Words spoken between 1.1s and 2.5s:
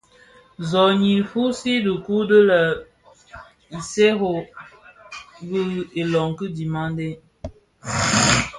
fusii dhikuu di